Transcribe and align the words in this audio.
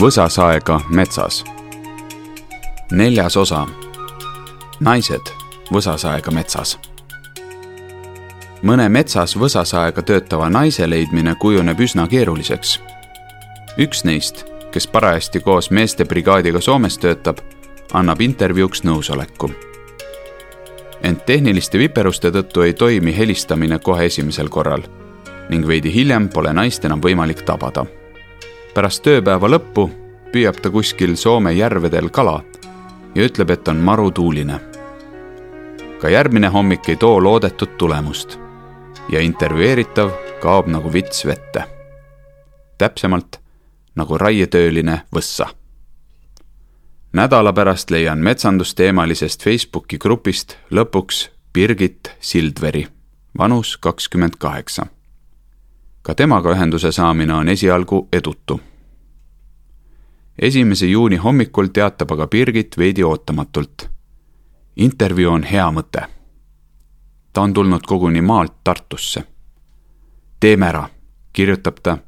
võsasaega 0.00 0.80
metsas. 0.90 1.44
neljas 2.92 3.36
osa. 3.36 3.66
naised 4.80 5.30
võsasaega 5.72 6.30
metsas. 6.30 6.78
mõne 8.62 8.88
metsas 8.88 9.36
võsasaega 9.36 10.02
töötava 10.02 10.50
naise 10.50 10.90
leidmine 10.90 11.34
kujuneb 11.34 11.80
üsna 11.80 12.06
keeruliseks. 12.08 12.80
üks 13.78 14.04
neist, 14.04 14.44
kes 14.70 14.86
parajasti 14.86 15.40
koos 15.40 15.70
meestebrigaadiga 15.70 16.60
Soomes 16.60 16.98
töötab, 16.98 17.38
annab 17.92 18.20
intervjuuks 18.20 18.84
nõusoleku. 18.84 19.50
ent 21.02 21.26
tehniliste 21.26 21.78
viperuste 21.78 22.30
tõttu 22.30 22.62
ei 22.62 22.74
toimi 22.74 23.16
helistamine 23.16 23.78
kohe 23.78 24.06
esimesel 24.06 24.48
korral 24.48 24.82
ning 25.50 25.66
veidi 25.66 25.94
hiljem 25.94 26.28
pole 26.28 26.52
naist 26.52 26.84
enam 26.84 27.00
võimalik 27.00 27.42
tabada 27.42 27.97
pärast 28.74 29.02
tööpäeva 29.02 29.48
lõppu 29.48 29.88
püüab 30.32 30.60
ta 30.62 30.70
kuskil 30.70 31.16
Soome 31.16 31.52
järvedel 31.52 32.10
kala 32.10 32.42
ja 33.14 33.24
ütleb, 33.24 33.50
et 33.50 33.68
on 33.68 33.76
marutuuline. 33.76 34.60
ka 36.00 36.08
järgmine 36.08 36.48
hommik 36.48 36.88
ei 36.88 36.96
too 36.96 37.22
loodetud 37.22 37.76
tulemust 37.78 38.38
ja 39.08 39.20
intervjueeritav 39.20 40.10
kaob 40.40 40.66
nagu 40.66 40.92
vits 40.92 41.26
vette. 41.26 41.64
täpsemalt 42.78 43.40
nagu 43.94 44.18
raietööline 44.18 45.00
võssa. 45.14 45.48
nädala 47.12 47.52
pärast 47.52 47.90
leian 47.90 48.18
metsandusteemalisest 48.18 49.42
Facebooki 49.44 49.98
grupist 49.98 50.56
lõpuks 50.70 51.28
Birgit 51.52 52.12
Sildveri, 52.20 52.86
vanus 53.38 53.76
kakskümmend 53.76 54.36
kaheksa 54.38 54.86
ka 56.08 56.14
temaga 56.14 56.54
ühenduse 56.54 56.88
saamine 56.92 57.34
on 57.34 57.48
esialgu 57.48 58.08
edutu. 58.12 58.60
esimese 60.38 60.86
juuni 60.86 61.16
hommikul 61.16 61.66
teatab 61.66 62.10
aga 62.10 62.26
Birgit 62.26 62.78
veidi 62.78 63.04
ootamatult. 63.04 63.88
intervjuu 64.76 65.32
on 65.32 65.42
hea 65.42 65.66
mõte. 65.70 66.02
ta 67.32 67.42
on 67.42 67.52
tulnud 67.52 67.84
koguni 67.86 68.20
maalt 68.20 68.54
Tartusse. 68.64 69.24
teeme 70.40 70.66
ära, 70.66 70.88
kirjutab 71.32 71.76
ta 71.82 71.98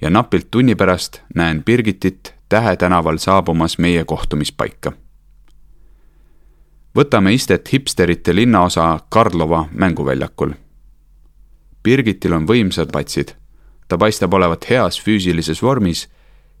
ja 0.00 0.10
napilt 0.10 0.50
tunni 0.50 0.74
pärast 0.74 1.20
näen 1.34 1.64
Birgitit 1.64 2.34
Tähe 2.48 2.76
tänaval 2.76 3.18
saabumas 3.18 3.78
meie 3.78 4.04
kohtumispaika. 4.04 4.92
võtame 6.94 7.34
istet 7.34 7.72
hipsterite 7.72 8.34
linnaosa 8.34 9.00
Karlova 9.08 9.68
mänguväljakul 9.72 10.54
Birgitil 11.82 12.32
on 12.32 12.46
võimsad 12.46 12.92
patsid 12.92 13.34
ta 13.88 13.98
paistab 13.98 14.34
olevat 14.34 14.70
heas 14.70 15.00
füüsilises 15.00 15.62
vormis 15.62 16.08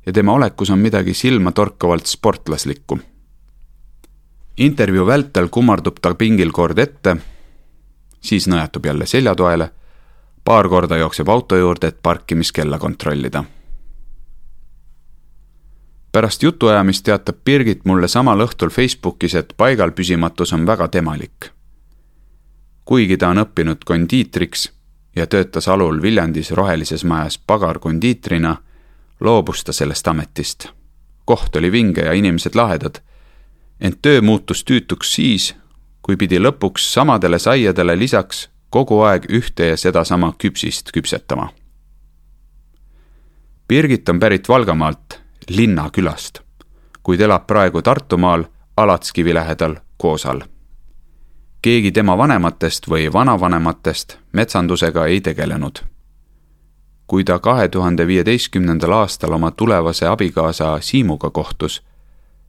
ja 0.06 0.12
tema 0.12 0.32
olekus 0.32 0.70
on 0.70 0.78
midagi 0.78 1.14
silmatorkavalt 1.14 2.06
sportlaslikku. 2.06 2.98
intervjuu 4.56 5.06
vältel 5.06 5.48
kummardub 5.48 5.96
ta 6.02 6.14
pingil 6.14 6.50
kord 6.52 6.78
ette, 6.78 7.16
siis 8.20 8.48
nõjatub 8.48 8.86
jälle 8.86 9.06
seljatoele, 9.06 9.70
paar 10.44 10.68
korda 10.68 10.96
jookseb 10.96 11.28
auto 11.28 11.56
juurde, 11.56 11.86
et 11.86 12.02
parkimiskella 12.02 12.78
kontrollida. 12.78 13.44
pärast 16.12 16.42
jutuajamist 16.42 17.04
teatab 17.04 17.36
Birgit 17.44 17.84
mulle 17.84 18.08
samal 18.08 18.40
õhtul 18.40 18.70
Facebookis, 18.70 19.34
et 19.34 19.54
paigal 19.56 19.90
püsimatus 19.90 20.52
on 20.52 20.66
väga 20.66 20.88
temalik. 20.88 21.52
kuigi 22.84 23.16
ta 23.16 23.28
on 23.28 23.38
õppinud 23.38 23.84
kondiitriks 23.84 24.77
ja 25.16 25.26
töötas 25.26 25.68
alul 25.68 26.02
Viljandis 26.02 26.50
Rohelises 26.50 27.04
Majas 27.04 27.38
pagarkondiitrina, 27.38 28.56
loobus 29.20 29.64
ta 29.64 29.72
sellest 29.72 30.08
ametist. 30.08 30.68
koht 31.24 31.56
oli 31.56 31.72
vinge 31.72 32.00
ja 32.00 32.12
inimesed 32.12 32.54
lahedad. 32.54 33.00
ent 33.80 34.02
töö 34.02 34.20
muutus 34.20 34.64
tüütuks 34.64 35.14
siis, 35.14 35.54
kui 36.02 36.16
pidi 36.16 36.38
lõpuks 36.38 36.92
samadele 36.92 37.38
saiadele 37.38 37.98
lisaks 37.98 38.48
kogu 38.70 39.00
aeg 39.00 39.26
ühte 39.30 39.66
ja 39.66 39.76
sedasama 39.76 40.32
küpsist 40.38 40.92
küpsetama. 40.92 41.48
Birgit 43.68 44.08
on 44.08 44.20
pärit 44.20 44.48
Valgamaalt, 44.48 45.20
linnakülast, 45.48 46.40
kuid 47.02 47.20
elab 47.20 47.46
praegu 47.46 47.82
Tartumaal 47.82 48.44
Alatskivi 48.76 49.34
lähedal 49.34 49.76
Koosal 49.96 50.40
keegi 51.62 51.92
tema 51.92 52.18
vanematest 52.18 52.86
või 52.88 53.12
vanavanematest 53.12 54.18
metsandusega 54.32 55.06
ei 55.06 55.20
tegelenud. 55.20 55.78
kui 57.06 57.24
ta 57.24 57.38
kahe 57.38 57.68
tuhande 57.68 58.06
viieteistkümnendal 58.06 58.92
aastal 58.92 59.32
oma 59.32 59.50
tulevase 59.50 60.06
abikaasa 60.06 60.78
Siimuga 60.80 61.30
kohtus, 61.30 61.82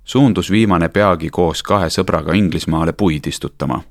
suundus 0.03 0.51
viimane 0.51 0.89
peagi 0.89 1.29
koos 1.29 1.63
kahe 1.63 1.87
sõbraga 1.87 2.33
Inglismaale 2.33 2.93
puid 2.93 3.27
istutama. 3.27 3.81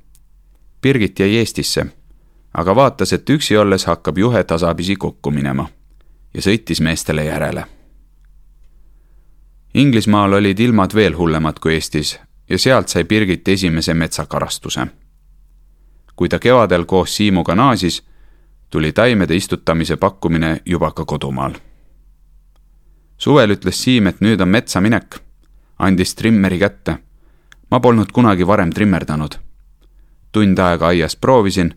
Birgit 0.82 1.18
jäi 1.18 1.36
Eestisse, 1.36 1.86
aga 2.54 2.74
vaatas, 2.76 3.12
et 3.12 3.30
üksi 3.30 3.56
olles 3.56 3.86
hakkab 3.86 4.18
juhe 4.18 4.44
tasapisi 4.44 4.96
kokku 4.96 5.30
minema 5.30 5.68
ja 6.34 6.42
sõitis 6.42 6.80
meestele 6.80 7.24
järele. 7.24 7.64
Inglismaal 9.74 10.32
olid 10.32 10.60
ilmad 10.60 10.94
veel 10.94 11.16
hullemad 11.16 11.58
kui 11.58 11.74
Eestis 11.74 12.18
ja 12.48 12.58
sealt 12.58 12.88
sai 12.88 13.04
Birgit 13.04 13.48
esimese 13.48 13.94
metsakarastuse 13.94 14.86
kui 16.18 16.28
ta 16.28 16.38
kevadel 16.38 16.84
koos 16.84 17.16
Siimuga 17.16 17.54
naasis, 17.54 18.02
tuli 18.70 18.92
taimede 18.92 19.36
istutamise 19.36 19.96
pakkumine 19.96 20.60
juba 20.66 20.90
ka 20.90 21.04
kodumaal. 21.04 21.54
suvel 23.18 23.50
ütles 23.50 23.82
Siim, 23.82 24.06
et 24.06 24.20
nüüd 24.20 24.40
on 24.40 24.48
metsa 24.48 24.80
minek, 24.80 25.20
andis 25.78 26.14
trimmeri 26.14 26.58
kätte. 26.58 26.98
ma 27.70 27.80
polnud 27.80 28.10
kunagi 28.12 28.46
varem 28.46 28.70
trimmerdanud. 28.70 29.38
tund 30.32 30.58
aega 30.58 30.86
aias 30.86 31.16
proovisin 31.16 31.74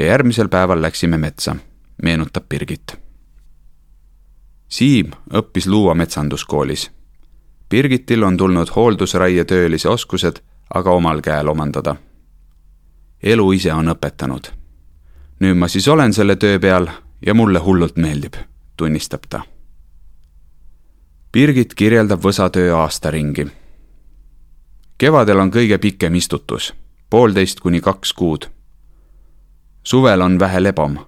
ja 0.00 0.06
järgmisel 0.06 0.48
päeval 0.48 0.82
läksime 0.82 1.18
metsa, 1.18 1.56
meenutab 2.02 2.48
Birgit. 2.48 2.98
Siim 4.68 5.10
õppis 5.34 5.66
Luua 5.66 5.94
metsanduskoolis. 5.94 6.90
Birgitil 7.70 8.22
on 8.22 8.36
tulnud 8.36 8.68
hooldusraietöölise 8.76 9.88
oskused 9.88 10.42
aga 10.74 10.90
omal 10.90 11.20
käel 11.20 11.48
omandada 11.48 11.96
elu 13.22 13.52
ise 13.52 13.72
on 13.72 13.88
õpetanud. 13.92 14.50
nüüd 15.40 15.56
ma 15.56 15.68
siis 15.68 15.88
olen 15.88 16.12
selle 16.12 16.36
töö 16.36 16.58
peal 16.58 16.88
ja 17.26 17.34
mulle 17.34 17.58
hullult 17.58 17.96
meeldib, 17.96 18.34
tunnistab 18.76 19.24
ta. 19.28 19.42
Birgit 21.32 21.74
kirjeldab 21.74 22.20
võsatöö 22.24 22.74
aastaringi. 22.76 23.46
kevadel 24.98 25.38
on 25.38 25.50
kõige 25.50 25.78
pikem 25.78 26.14
istutus, 26.14 26.74
poolteist 27.10 27.60
kuni 27.60 27.80
kaks 27.80 28.12
kuud. 28.12 28.48
suvel 29.82 30.20
on 30.20 30.38
vähe 30.38 30.62
lebam. 30.62 30.98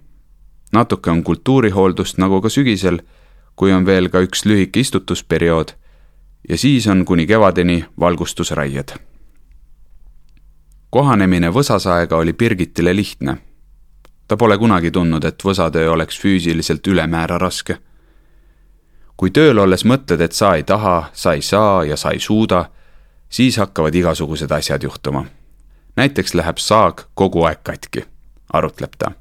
natuke 0.72 1.10
on 1.10 1.22
kultuurihooldust 1.22 2.18
nagu 2.18 2.40
ka 2.40 2.48
sügisel, 2.48 3.00
kui 3.56 3.72
on 3.72 3.86
veel 3.86 4.08
ka 4.08 4.20
üks 4.20 4.44
lühike 4.44 4.80
istutusperiood 4.80 5.72
ja 6.48 6.58
siis 6.58 6.86
on 6.86 7.04
kuni 7.04 7.26
kevadeni 7.26 7.84
valgustusraied 8.00 9.11
kohanemine 10.92 11.48
võsasaega 11.48 12.16
oli 12.16 12.32
Birgitile 12.32 12.96
lihtne. 12.96 13.36
ta 14.28 14.36
pole 14.36 14.58
kunagi 14.58 14.90
tundnud, 14.90 15.24
et 15.24 15.44
võsatöö 15.44 15.90
oleks 15.90 16.20
füüsiliselt 16.20 16.86
ülemäära 16.86 17.38
raske. 17.38 17.78
kui 19.16 19.30
tööl 19.30 19.58
olles 19.58 19.84
mõtled, 19.84 20.20
et 20.20 20.32
sa 20.32 20.54
ei 20.54 20.62
taha, 20.62 21.10
sa 21.12 21.32
ei 21.32 21.42
saa 21.42 21.84
ja 21.84 21.96
sa 21.96 22.10
ei 22.10 22.18
suuda, 22.18 22.64
siis 23.28 23.56
hakkavad 23.56 23.94
igasugused 23.94 24.50
asjad 24.50 24.82
juhtuma. 24.82 25.24
näiteks 25.96 26.34
läheb 26.34 26.58
saag 26.58 27.02
kogu 27.14 27.44
aeg 27.44 27.62
katki, 27.62 28.04
arutleb 28.52 28.92
ta. 28.98 29.12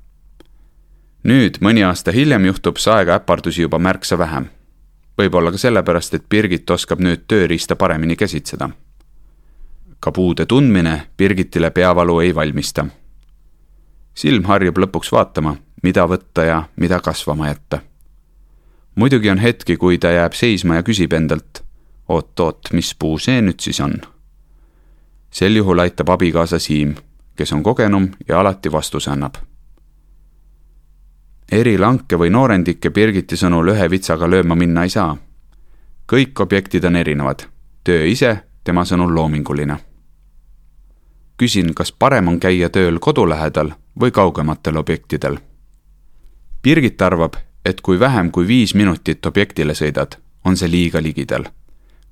nüüd, 1.24 1.62
mõni 1.62 1.88
aasta 1.88 2.12
hiljem, 2.12 2.46
juhtub 2.46 2.78
saega 2.78 3.16
äpardusi 3.16 3.62
juba 3.62 3.80
märksa 3.80 4.18
vähem. 4.18 4.50
võib-olla 5.18 5.52
ka 5.52 5.58
sellepärast, 5.58 6.14
et 6.14 6.30
Birgit 6.30 6.70
oskab 6.70 7.00
nüüd 7.00 7.24
tööriista 7.28 7.76
paremini 7.76 8.16
käsitseda 8.16 8.70
ka 10.02 10.12
puude 10.12 10.46
tundmine 10.46 11.08
Birgitile 11.18 11.70
peavalu 11.72 12.20
ei 12.20 12.36
valmista. 12.36 12.86
silm 14.14 14.44
harjub 14.44 14.78
lõpuks 14.78 15.12
vaatama, 15.12 15.56
mida 15.84 16.04
võtta 16.08 16.44
ja 16.44 16.64
mida 16.76 17.00
kasvama 17.00 17.48
jätta. 17.48 17.80
muidugi 18.96 19.30
on 19.30 19.38
hetki, 19.38 19.78
kui 19.78 19.98
ta 19.98 20.12
jääb 20.12 20.34
seisma 20.34 20.76
ja 20.76 20.84
küsib 20.84 21.14
endalt, 21.14 21.64
oot-oot, 22.10 22.74
mis 22.74 22.96
puu 22.96 23.20
see 23.20 23.42
nüüd 23.42 23.60
siis 23.60 23.80
on? 23.80 23.94
sel 25.32 25.56
juhul 25.56 25.80
aitab 25.80 26.10
abikaasa 26.10 26.60
Siim, 26.60 26.96
kes 27.36 27.54
on 27.54 27.64
kogenum 27.64 28.10
ja 28.28 28.40
alati 28.40 28.72
vastuse 28.72 29.12
annab. 29.12 29.36
eri 31.52 31.78
lanke 31.78 32.18
või 32.18 32.30
noorendikke 32.30 32.90
Birgiti 32.90 33.38
sõnul 33.38 33.70
ühe 33.76 33.90
vitsaga 33.90 34.30
lööma 34.30 34.56
minna 34.56 34.84
ei 34.84 34.90
saa. 34.90 35.18
kõik 36.14 36.42
objektid 36.42 36.84
on 36.86 36.96
erinevad, 36.96 37.46
töö 37.84 38.06
ise 38.06 38.38
tema 38.64 38.82
sõnul 38.86 39.16
loominguline 39.16 39.91
küsin, 41.42 41.74
kas 41.74 41.92
parem 41.92 42.28
on 42.28 42.40
käia 42.40 42.70
tööl 42.70 43.00
kodu 43.02 43.26
lähedal 43.30 43.72
või 44.00 44.14
kaugematel 44.14 44.78
objektidel. 44.78 45.40
Birgit 46.64 47.02
arvab, 47.02 47.40
et 47.66 47.82
kui 47.82 48.00
vähem 48.00 48.30
kui 48.32 48.46
viis 48.48 48.76
minutit 48.78 49.26
objektile 49.26 49.74
sõidad, 49.74 50.20
on 50.46 50.58
see 50.58 50.70
liiga 50.70 51.02
ligidal. 51.02 51.50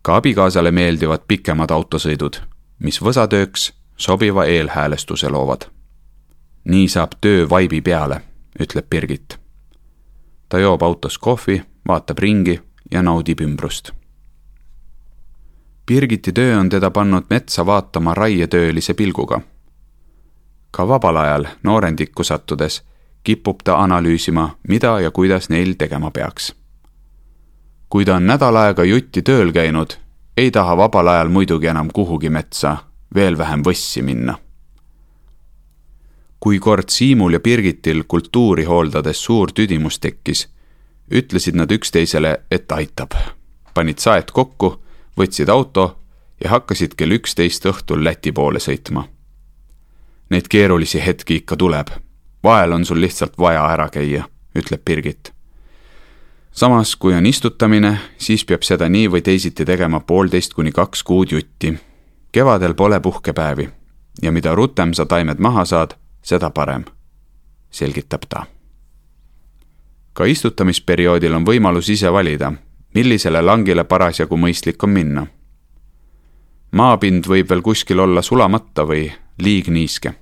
ka 0.02 0.16
abikaasale 0.16 0.72
meeldivad 0.72 1.28
pikemad 1.28 1.72
autosõidud, 1.72 2.40
mis 2.80 3.02
võsatööks 3.02 3.74
sobiva 3.98 4.46
eelhäälestuse 4.46 5.30
loovad. 5.30 5.70
nii 6.64 6.88
saab 6.88 7.12
töö 7.22 7.50
vaibi 7.50 7.82
peale, 7.82 8.22
ütleb 8.60 8.86
Birgit. 8.90 9.40
ta 10.50 10.60
joob 10.60 10.82
autos 10.82 11.18
kohvi, 11.18 11.62
vaatab 11.88 12.18
ringi 12.18 12.60
ja 12.92 13.02
naudib 13.02 13.42
ümbrust. 13.42 13.99
Birgiti 15.90 16.32
töö 16.32 16.60
on 16.60 16.70
teda 16.70 16.92
pannud 16.92 17.24
metsa 17.30 17.66
vaatama 17.66 18.14
raietöölise 18.14 18.94
pilguga. 18.94 19.42
ka 20.72 20.88
vabal 20.88 21.16
ajal 21.16 21.46
noorendikku 21.64 22.24
sattudes 22.24 22.84
kipub 23.24 23.60
ta 23.64 23.76
analüüsima, 23.76 24.50
mida 24.68 25.00
ja 25.00 25.12
kuidas 25.12 25.50
neil 25.50 25.74
tegema 25.74 26.12
peaks. 26.12 26.56
kui 27.90 28.06
ta 28.06 28.16
on 28.16 28.28
nädal 28.28 28.56
aega 28.56 28.84
jutti 28.84 29.22
tööl 29.22 29.52
käinud, 29.52 29.98
ei 30.38 30.52
taha 30.52 30.78
vabal 30.78 31.08
ajal 31.08 31.30
muidugi 31.30 31.68
enam 31.68 31.90
kuhugi 31.94 32.30
metsa, 32.30 32.78
veel 33.16 33.38
vähem 33.38 33.64
võssi 33.66 34.02
minna. 34.02 34.38
kui 36.40 36.60
kord 36.60 36.90
Siimul 36.90 37.34
ja 37.34 37.40
Birgitil 37.40 38.04
kultuuri 38.08 38.64
hooldades 38.64 39.24
suur 39.24 39.52
tüdimus 39.52 40.00
tekkis, 40.00 40.48
ütlesid 41.12 41.56
nad 41.56 41.72
üksteisele, 41.72 42.38
et 42.52 42.72
aitab. 42.72 43.12
panid 43.74 43.98
saed 43.98 44.32
kokku, 44.32 44.84
võtsid 45.20 45.50
auto 45.50 46.00
ja 46.44 46.50
hakkasid 46.50 46.96
kell 46.96 47.20
üksteist 47.20 47.66
õhtul 47.66 48.04
Läti 48.04 48.32
poole 48.32 48.60
sõitma. 48.60 49.08
Neid 50.30 50.48
keerulisi 50.48 51.02
hetki 51.06 51.42
ikka 51.42 51.58
tuleb 51.58 51.90
vahel 52.44 52.72
on 52.72 52.86
sul 52.86 53.02
lihtsalt 53.02 53.38
vaja 53.38 53.68
ära 53.68 53.90
käia, 53.90 54.24
ütleb 54.56 54.82
Birgit. 54.86 55.34
samas, 56.52 56.96
kui 56.96 57.14
on 57.14 57.26
istutamine, 57.26 57.98
siis 58.18 58.46
peab 58.46 58.64
seda 58.64 58.90
nii 58.90 59.08
või 59.12 59.22
teisiti 59.22 59.66
tegema 59.66 60.00
poolteist 60.00 60.54
kuni 60.54 60.72
kaks 60.72 61.04
kuud 61.04 61.32
jutti. 61.32 61.80
kevadel 62.32 62.74
pole 62.74 63.00
puhkepäevi 63.00 63.70
ja 64.22 64.32
mida 64.32 64.56
rutem 64.56 64.94
sa 64.94 65.06
taimed 65.06 65.40
maha 65.40 65.66
saad, 65.66 65.96
seda 66.22 66.50
parem, 66.50 66.86
selgitab 67.72 68.22
ta. 68.30 68.46
ka 70.14 70.26
istutamisperioodil 70.26 71.34
on 71.34 71.46
võimalus 71.46 71.90
ise 71.90 72.12
valida, 72.12 72.54
millisele 73.00 73.42
langile 73.42 73.84
parasjagu 73.84 74.38
mõistlik 74.38 74.84
on 74.84 74.90
minna. 74.90 75.28
maapind 76.72 77.28
võib 77.28 77.50
veel 77.50 77.62
kuskil 77.62 78.00
olla 78.00 78.22
sulamata 78.22 78.84
või 78.84 79.08
liigniiske 79.40 80.14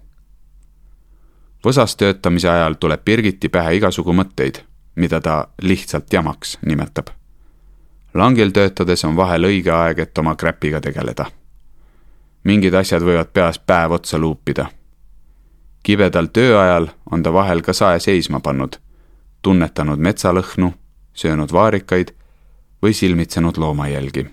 võsas 1.66 1.96
töötamise 1.96 2.50
ajal 2.50 2.78
tuleb 2.80 3.04
Birgiti 3.06 3.50
pähe 3.50 3.76
igasugu 3.76 4.14
mõtteid, 4.14 4.62
mida 4.96 5.22
ta 5.22 5.48
lihtsalt 5.62 6.14
jamaks 6.14 6.58
nimetab. 6.66 7.08
langil 8.14 8.52
töötades 8.52 9.04
on 9.06 9.16
vahel 9.16 9.44
õige 9.44 9.72
aeg, 9.72 10.00
et 10.00 10.18
oma 10.18 10.36
kräpiga 10.36 10.82
tegeleda. 10.82 11.26
mingid 12.44 12.74
asjad 12.74 13.02
võivad 13.02 13.34
peas 13.34 13.60
päev 13.60 13.92
otsa 13.92 14.18
luupida. 14.18 14.70
kibedal 15.84 16.28
tööajal 16.28 16.88
on 17.12 17.24
ta 17.24 17.34
vahel 17.34 17.62
ka 17.62 17.74
sae 17.74 18.00
seisma 18.00 18.40
pannud, 18.40 18.80
tunnetanud 19.42 20.00
metsalõhnu, 20.00 20.74
söönud 21.14 21.52
vaarikaid 21.52 22.14
või 22.82 22.94
silmitsenud 22.94 23.58
loomajälgi 23.58 24.28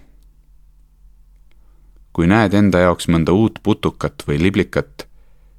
kui 2.14 2.30
näed 2.30 2.54
enda 2.54 2.78
jaoks 2.86 3.08
mõnda 3.10 3.34
uut 3.34 3.58
putukat 3.62 4.22
või 4.28 4.38
liblikat, 4.38 5.08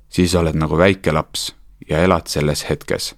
siis 0.10 0.36
oled 0.40 0.56
nagu 0.56 0.78
väike 0.80 1.12
laps 1.12 1.50
ja 1.90 2.00
elad 2.04 2.32
selles 2.32 2.64
hetkes. 2.70 3.16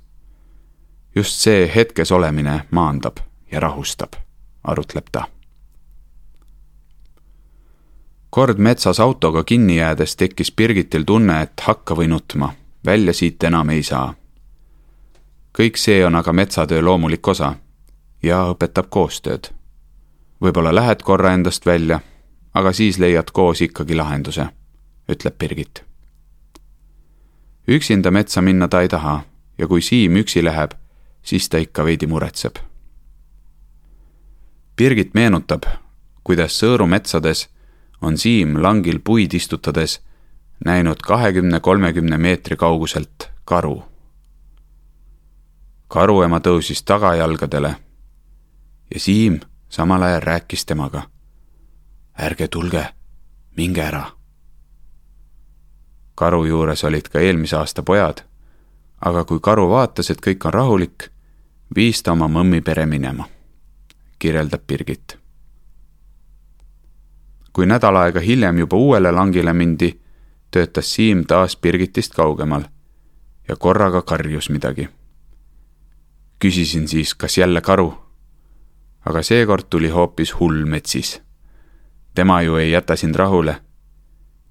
just 1.15 1.39
see 1.41 1.71
hetkes 1.75 2.11
olemine 2.11 2.65
maandab 2.71 3.17
ja 3.51 3.59
rahustab, 3.59 4.13
arutleb 4.63 5.05
ta. 5.11 5.27
kord 8.29 8.57
metsas 8.57 8.99
autoga 8.99 9.43
kinni 9.43 9.77
jäädes 9.77 10.15
tekkis 10.15 10.51
Birgitil 10.51 11.03
tunne, 11.03 11.41
et 11.41 11.61
hakka 11.61 11.95
või 11.95 12.07
nutma, 12.07 12.53
välja 12.85 13.13
siit 13.13 13.43
enam 13.43 13.69
ei 13.69 13.83
saa. 13.83 14.13
kõik 15.59 15.77
see 15.77 16.05
on 16.05 16.15
aga 16.15 16.33
metsatöö 16.33 16.81
loomulik 16.81 17.27
osa 17.27 17.55
ja 18.23 18.41
õpetab 18.49 18.89
koostööd. 18.89 19.56
Võib-olla 20.41 20.75
lähed 20.75 21.01
korra 21.03 21.33
endast 21.33 21.65
välja, 21.65 21.99
aga 22.53 22.73
siis 22.73 22.99
leiad 22.99 23.31
koos 23.33 23.61
ikkagi 23.61 23.95
lahenduse, 23.95 24.49
ütleb 25.09 25.37
Birgit 25.37 25.87
üksinda 27.67 28.11
metsa 28.11 28.41
minna 28.41 28.67
ta 28.67 28.81
ei 28.81 28.89
taha 28.89 29.23
ja 29.57 29.67
kui 29.67 29.81
Siim 29.81 30.15
üksi 30.15 30.43
läheb, 30.43 30.71
siis 31.23 31.49
ta 31.49 31.57
ikka 31.57 31.85
veidi 31.85 32.07
muretseb. 32.07 32.55
Birgit 34.77 35.13
meenutab, 35.13 35.65
kuidas 36.23 36.59
Sõõru 36.61 36.87
metsades 36.87 37.47
on 38.01 38.17
Siim 38.17 38.61
langil 38.63 38.99
puid 38.99 39.33
istutades 39.33 39.99
näinud 40.65 41.01
kahekümne-kolmekümne 41.03 42.17
meetri 42.17 42.55
kauguselt 42.55 43.29
karu. 43.45 43.83
karuema 45.87 46.39
tõusis 46.39 46.83
tagajalgadele 46.83 47.75
ja 48.93 48.99
Siim 48.99 49.39
samal 49.69 50.03
ajal 50.03 50.21
rääkis 50.21 50.65
temaga. 50.65 51.09
ärge 52.19 52.47
tulge, 52.47 52.85
minge 53.57 53.81
ära 53.81 54.17
karu 56.17 56.45
juures 56.45 56.83
olid 56.83 57.09
ka 57.13 57.21
eelmise 57.21 57.55
aasta 57.59 57.83
pojad, 57.85 58.23
aga 59.05 59.23
kui 59.29 59.39
karu 59.43 59.67
vaatas, 59.69 60.09
et 60.09 60.21
kõik 60.23 60.47
on 60.49 60.53
rahulik, 60.53 61.09
viis 61.75 62.01
ta 62.03 62.15
oma 62.17 62.27
mõmmi 62.31 62.63
pere 62.65 62.85
minema, 62.89 63.27
kirjeldab 64.19 64.65
Birgit. 64.67 65.17
kui 67.53 67.65
nädal 67.65 67.95
aega 67.97 68.21
hiljem 68.21 68.57
juba 68.57 68.77
uuele 68.77 69.11
langile 69.11 69.53
mindi, 69.53 69.89
töötas 70.51 70.93
Siim 70.93 71.23
taas 71.25 71.55
Birgitist 71.57 72.13
kaugemal 72.13 72.63
ja 73.47 73.55
korraga 73.55 74.01
karjus 74.01 74.49
midagi. 74.49 74.89
küsisin 76.39 76.87
siis, 76.87 77.13
kas 77.15 77.37
jälle 77.37 77.61
karu? 77.61 78.06
Aga 79.07 79.23
seekord 79.23 79.69
tuli 79.69 79.89
hoopis 79.89 80.35
hull 80.39 80.65
metsis. 80.65 81.21
tema 82.15 82.41
ju 82.41 82.55
ei 82.55 82.71
jäta 82.71 82.95
sind 82.95 83.15
rahule 83.15 83.55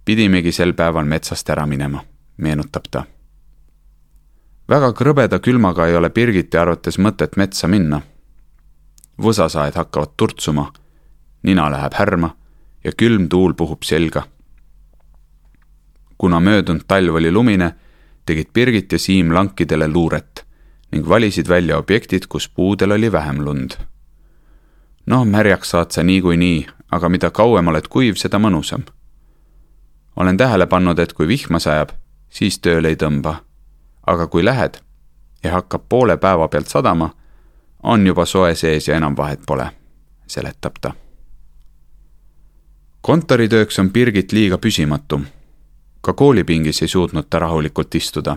pidimegi 0.07 0.53
sel 0.55 0.73
päeval 0.79 1.05
metsast 1.05 1.49
ära 1.51 1.67
minema, 1.67 2.01
meenutab 2.39 2.85
ta. 2.91 3.03
väga 4.69 4.93
krõbeda 4.95 5.41
külmaga 5.43 5.89
ei 5.91 5.97
ole 5.99 6.11
Birgiti 6.11 6.59
arvates 6.59 6.99
mõtet 6.99 7.35
metsa 7.37 7.69
minna. 7.69 8.01
võsasaed 9.19 9.75
hakkavad 9.75 10.15
turtsuma, 10.17 10.71
nina 11.43 11.67
läheb 11.71 11.99
härma 11.99 12.31
ja 12.85 12.93
külm 12.93 13.29
tuul 13.29 13.55
puhub 13.55 13.83
selga. 13.83 14.23
kuna 16.19 16.41
möödunud 16.41 16.87
talv 16.87 17.15
oli 17.15 17.33
lumine, 17.33 17.75
tegid 18.25 18.53
Birgit 18.55 18.93
ja 18.93 18.99
Siim 18.99 19.35
lankidele 19.35 19.89
luuret 19.89 20.47
ning 20.93 21.09
valisid 21.09 21.49
välja 21.49 21.79
objektid, 21.79 22.27
kus 22.29 22.49
puudel 22.49 22.93
oli 22.93 23.13
vähem 23.13 23.43
lund. 23.45 23.71
Noh, 25.07 25.25
märjaks 25.25 25.71
saad 25.71 25.91
sa 25.91 26.03
niikuinii, 26.03 26.67
aga 26.91 27.09
mida 27.09 27.31
kauem 27.31 27.69
oled 27.69 27.89
kuiv, 27.89 28.15
seda 28.15 28.39
mõnusam 28.39 28.85
olen 30.17 30.37
tähele 30.37 30.67
pannud, 30.67 30.99
et 30.99 31.13
kui 31.13 31.29
vihma 31.29 31.59
sajab, 31.59 31.93
siis 32.31 32.59
tööle 32.59 32.89
ei 32.89 32.97
tõmba. 32.97 33.35
aga 34.07 34.27
kui 34.27 34.45
lähed 34.45 34.79
ja 35.43 35.53
hakkab 35.53 35.83
poole 35.89 36.17
päeva 36.17 36.49
pealt 36.49 36.69
sadama, 36.69 37.11
on 37.83 38.07
juba 38.07 38.25
soe 38.27 38.55
sees 38.55 38.89
ja 38.89 38.97
enam 38.97 39.17
vahet 39.17 39.41
pole, 39.47 39.71
seletab 40.27 40.79
ta. 40.81 40.93
kontoritööks 43.01 43.79
on 43.79 43.91
Birgit 43.91 44.33
liiga 44.33 44.59
püsimatu. 44.59 45.21
ka 46.01 46.13
koolipingis 46.13 46.83
ei 46.83 46.89
suutnud 46.89 47.27
ta 47.31 47.39
rahulikult 47.39 47.95
istuda. 47.95 48.37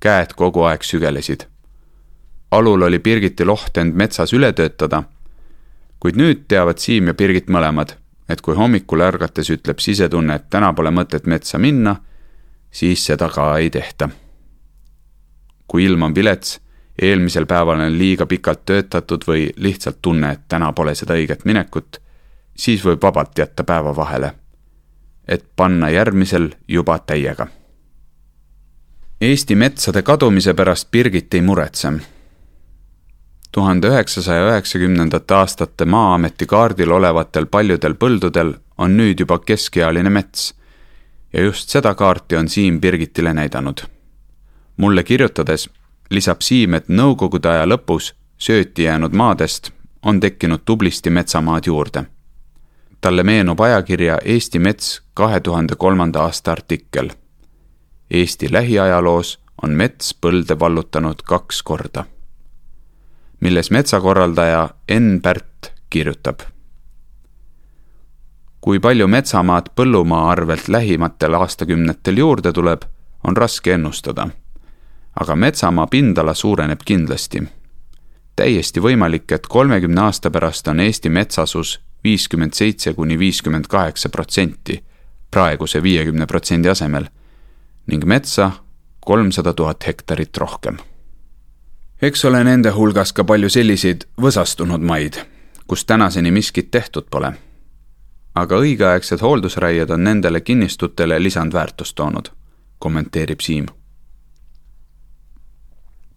käed 0.00 0.34
kogu 0.36 0.62
aeg 0.62 0.82
sügelesid. 0.82 1.46
alul 2.50 2.82
oli 2.82 2.98
Birgitil 2.98 3.48
oht 3.48 3.76
end 3.76 3.94
metsas 3.94 4.32
üle 4.32 4.52
töötada, 4.52 5.02
kuid 6.00 6.16
nüüd 6.16 6.44
teavad 6.48 6.78
Siim 6.78 7.10
ja 7.10 7.14
Birgit 7.14 7.48
mõlemad 7.48 7.96
et 8.28 8.40
kui 8.40 8.56
hommikul 8.56 9.00
ärgates 9.00 9.50
ütleb 9.50 9.80
sisetunne, 9.80 10.36
et 10.36 10.48
täna 10.50 10.72
pole 10.76 10.92
mõtet 10.92 11.26
metsa 11.26 11.58
minna, 11.58 11.96
siis 12.70 13.04
seda 13.06 13.28
ka 13.32 13.56
ei 13.58 13.70
tehta. 13.70 14.08
kui 15.68 15.84
ilm 15.84 16.02
on 16.02 16.14
vilets, 16.14 16.60
eelmisel 17.02 17.44
päeval 17.46 17.80
on 17.84 17.98
liiga 17.98 18.26
pikalt 18.26 18.62
töötatud 18.64 19.24
või 19.28 19.50
lihtsalt 19.56 19.98
tunne, 20.02 20.30
et 20.32 20.46
täna 20.48 20.72
pole 20.72 20.94
seda 20.94 21.12
õiget 21.14 21.44
minekut, 21.44 22.00
siis 22.56 22.84
võib 22.84 23.02
vabalt 23.02 23.38
jätta 23.38 23.64
päeva 23.64 23.96
vahele, 23.96 24.32
et 25.28 25.44
panna 25.56 25.90
järgmisel 25.90 26.54
juba 26.68 26.98
täiega. 26.98 27.46
Eesti 29.20 29.54
metsade 29.54 30.02
kadumise 30.02 30.54
pärast 30.54 30.90
Birgit 30.90 31.34
ei 31.34 31.42
muretse 31.42 31.92
tuhande 33.52 33.88
üheksasaja 33.88 34.48
üheksakümnendate 34.50 35.34
aastate 35.34 35.84
Maa-ameti 35.84 36.46
kaardil 36.46 36.90
olevatel 36.90 37.46
paljudel 37.46 37.94
põldudel 37.94 38.54
on 38.78 38.96
nüüd 38.96 39.20
juba 39.20 39.38
keskealine 39.38 40.10
mets. 40.10 40.54
ja 41.32 41.42
just 41.42 41.68
seda 41.68 41.94
kaarti 41.94 42.36
on 42.36 42.48
Siim 42.48 42.80
Birgitile 42.80 43.34
näidanud. 43.34 43.80
mulle 44.76 45.04
kirjutades 45.04 45.68
lisab 46.10 46.40
Siim, 46.40 46.74
et 46.74 46.88
nõukogude 46.88 47.48
aja 47.48 47.66
lõpus 47.66 48.14
sööti 48.38 48.82
jäänud 48.82 49.12
maadest 49.12 49.70
on 50.02 50.20
tekkinud 50.20 50.60
tublisti 50.64 51.10
metsamaad 51.10 51.66
juurde. 51.66 52.04
talle 53.00 53.22
meenub 53.22 53.60
ajakirja 53.60 54.18
Eesti 54.24 54.58
Mets 54.58 55.02
kahe 55.14 55.40
tuhande 55.40 55.74
kolmanda 55.74 56.22
aasta 56.22 56.52
artikkel. 56.52 57.10
Eesti 58.10 58.52
lähiajaloos 58.52 59.38
on 59.62 59.70
mets 59.70 60.14
põlde 60.14 60.60
vallutanud 60.60 61.22
kaks 61.24 61.62
korda. 61.62 62.04
Milles 63.40 63.70
metsakorraldaja 63.70 64.68
Enn 64.88 65.20
Pärt 65.20 65.72
kirjutab. 65.90 66.40
kui 68.60 68.80
palju 68.80 69.06
metsamaad 69.08 69.70
põllumaa 69.76 70.30
arvelt 70.30 70.68
lähimatel 70.68 71.34
aastakümnetel 71.34 72.16
juurde 72.16 72.52
tuleb, 72.52 72.82
on 73.24 73.36
raske 73.36 73.72
ennustada. 73.72 74.28
aga 75.20 75.36
metsamaa 75.36 75.86
pindala 75.86 76.34
suureneb 76.34 76.80
kindlasti 76.84 77.42
täiesti 78.38 78.80
võimalik, 78.80 79.32
et 79.34 79.46
kolmekümne 79.50 80.00
aasta 80.00 80.30
pärast 80.30 80.68
on 80.70 80.80
Eesti 80.80 81.10
metsasus 81.10 81.80
viiskümmend 82.04 82.54
seitse 82.54 82.92
kuni 82.94 83.18
viiskümmend 83.18 83.66
kaheksa 83.66 84.08
protsenti 84.14 84.78
praeguse 85.30 85.82
viiekümne 85.82 86.26
protsendi 86.26 86.70
asemel 86.70 87.08
ning 87.86 88.04
metsa 88.04 88.50
kolmsada 89.00 89.52
tuhat 89.52 89.86
hektarit 89.86 90.36
rohkem. 90.36 90.78
Eks 92.02 92.24
ole 92.24 92.44
nende 92.44 92.70
hulgas 92.70 93.12
ka 93.12 93.24
palju 93.24 93.48
selliseid 93.48 94.04
võsastunud 94.20 94.80
maid, 94.80 95.18
kus 95.66 95.84
tänaseni 95.84 96.30
miskit 96.30 96.70
tehtud 96.70 97.10
pole. 97.10 97.32
aga 98.34 98.56
õigeaegsed 98.56 99.20
hooldusraied 99.20 99.90
on 99.90 100.04
nendele 100.04 100.40
kinnistutele 100.40 101.22
lisandväärtust 101.22 101.94
toonud, 101.94 102.30
kommenteerib 102.78 103.40
Siim 103.40 103.66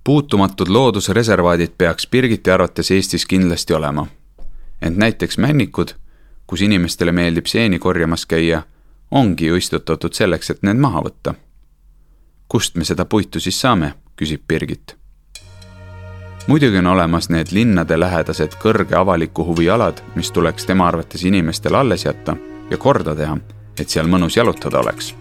puutumatud 0.04 0.68
loodusreservaadid 0.68 1.72
peaks 1.78 2.08
Birgiti 2.08 2.52
arvates 2.52 2.92
Eestis 2.92 3.26
kindlasti 3.26 3.74
olema. 3.74 4.08
ent 4.82 4.98
näiteks 4.98 5.38
männikud, 5.38 5.88
kus 6.48 6.62
inimestele 6.62 7.12
meeldib 7.12 7.46
seeni 7.46 7.80
korjamas 7.80 8.26
käia, 8.26 8.64
ongi 9.12 9.46
ju 9.46 9.56
istutatud 9.56 10.14
selleks, 10.14 10.50
et 10.50 10.64
need 10.64 10.78
maha 10.78 11.02
võtta. 11.02 11.34
kust 12.48 12.76
me 12.76 12.84
seda 12.84 13.06
puitu 13.06 13.40
siis 13.40 13.62
saame, 13.62 13.94
küsib 14.16 14.42
Birgit. 14.48 15.01
Muidugi 16.48 16.78
on 16.78 16.88
olemas 16.88 17.30
need 17.30 17.52
linnadelähedased 17.52 18.58
kõrge 18.62 18.96
avaliku 18.98 19.46
huvi 19.46 19.70
alad, 19.70 20.02
mis 20.16 20.32
tuleks 20.32 20.66
tema 20.66 20.88
arvates 20.88 21.24
inimestele 21.24 21.78
alles 21.78 22.06
jätta 22.06 22.36
ja 22.70 22.78
korda 22.78 23.16
teha, 23.16 23.38
et 23.80 23.90
seal 23.90 24.08
mõnus 24.08 24.38
jalutada 24.38 24.80
oleks 24.80 25.14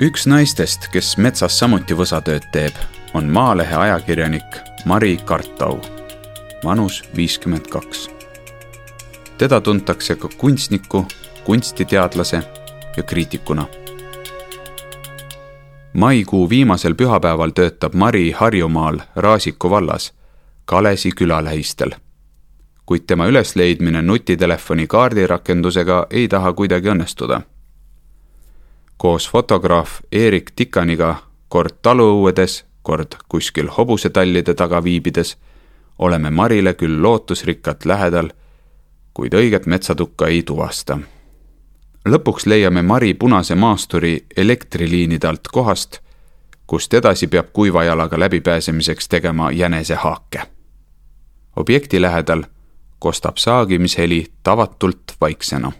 üks 0.00 0.28
naistest, 0.30 0.86
kes 0.94 1.16
metsas 1.18 1.56
samuti 1.58 1.96
võsatööd 1.98 2.44
teeb, 2.54 2.76
on 3.18 3.26
Maalehe 3.34 3.74
ajakirjanik 3.74 4.60
Mari 4.86 5.16
Kartau, 5.26 5.80
vanus 6.64 7.02
viiskümmend 7.16 7.66
kaks. 7.66 8.08
teda 9.38 9.60
tuntakse 9.60 10.14
ka 10.16 10.28
kunstniku, 10.38 11.06
kunstiteadlase 11.44 12.42
ja 12.98 13.02
kriitikuna. 13.02 13.66
maikuu 15.92 16.48
viimasel 16.50 16.94
pühapäeval 16.94 17.54
töötab 17.54 17.94
Mari 17.94 18.30
Harjumaal 18.30 18.98
Raasiku 19.16 19.70
vallas 19.70 20.12
Kalesi 20.64 21.10
küla 21.16 21.44
lähistel. 21.44 21.90
kuid 22.86 23.00
tema 23.06 23.26
ülesleidmine 23.26 24.02
nutitelefoni 24.02 24.86
kaardirakendusega 24.86 26.06
ei 26.10 26.28
taha 26.28 26.52
kuidagi 26.52 26.88
õnnestuda 26.88 27.40
koos 28.98 29.30
fotograaf 29.30 30.00
Erik 30.12 30.50
Tikaniga 30.56 31.16
kord 31.48 31.78
taluõuedes, 31.82 32.64
kord 32.82 33.14
kuskil 33.28 33.70
hobusetallide 33.76 34.54
taga 34.54 34.82
viibides 34.84 35.36
oleme 35.98 36.30
Marile 36.30 36.74
küll 36.74 37.02
lootusrikkalt 37.02 37.84
lähedal, 37.84 38.30
kuid 39.14 39.34
õiget 39.34 39.66
metsatukka 39.66 40.26
ei 40.26 40.42
tuvasta. 40.42 40.98
Lõpuks 42.10 42.46
leiame 42.46 42.82
Mari 42.82 43.14
punase 43.14 43.54
maasturi 43.54 44.26
elektriliinide 44.36 45.28
alt 45.28 45.48
kohast, 45.52 45.98
kust 46.66 46.94
edasi 46.94 47.26
peab 47.26 47.52
kuiva 47.52 47.84
jalaga 47.84 48.18
läbipääsemiseks 48.18 49.08
tegema 49.08 49.50
jänesehaake. 49.50 50.42
objekti 51.56 52.00
lähedal 52.00 52.42
kostab 52.98 53.36
saagimisheli 53.36 54.26
tavatult 54.42 55.16
vaiksena 55.20 55.72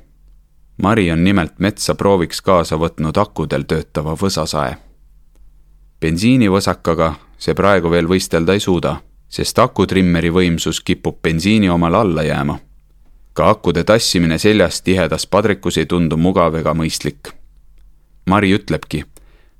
Mari 0.83 1.13
on 1.13 1.25
nimelt 1.25 1.59
metsa 1.59 1.95
prooviks 1.95 2.41
kaasa 2.43 2.77
võtnud 2.79 3.19
akudel 3.19 3.65
töötava 3.67 4.15
võsasae. 4.15 4.77
bensiinivõsakaga 6.01 7.15
see 7.39 7.55
praegu 7.55 7.91
veel 7.91 8.07
võistelda 8.07 8.55
ei 8.55 8.61
suuda, 8.61 8.97
sest 9.29 9.59
akutrimmeri 9.59 10.31
võimsus 10.31 10.81
kipub 10.81 11.19
bensiini 11.23 11.69
omale 11.69 11.97
alla 11.97 12.23
jääma. 12.23 12.59
Ka 13.39 13.51
akude 13.51 13.85
tassimine 13.85 14.39
seljas 14.39 14.83
tihedas 14.83 15.27
padrikus 15.27 15.77
ei 15.79 15.87
tundu 15.87 16.17
mugav 16.19 16.57
ega 16.59 16.73
mõistlik. 16.75 17.29
Mari 18.27 18.51
ütlebki, 18.57 19.05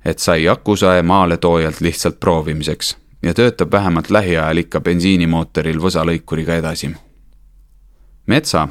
et 0.05 0.19
sai 0.19 0.47
akusae 0.51 1.01
maaletoojalt 1.01 1.79
lihtsalt 1.81 2.19
proovimiseks 2.19 2.97
ja 3.23 3.33
töötab 3.33 3.71
vähemalt 3.71 4.09
lähiajal 4.11 4.59
ikka 4.65 4.81
bensiinimootoril 4.81 5.79
võsalõikuriga 5.79 6.57
edasi. 6.59 6.91
metsa 8.27 8.67